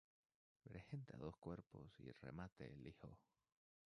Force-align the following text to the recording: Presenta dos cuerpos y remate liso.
Presenta 0.63 1.15
dos 1.15 1.37
cuerpos 1.37 1.93
y 1.99 2.11
remate 2.23 2.71
liso. 2.77 3.19